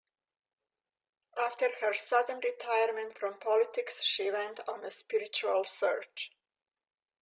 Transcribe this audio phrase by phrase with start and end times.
[1.37, 6.31] After her sudden retirement from politics she went on a "spiritual search".